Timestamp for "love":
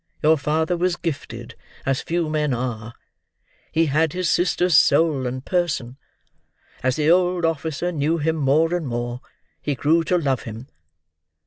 10.17-10.41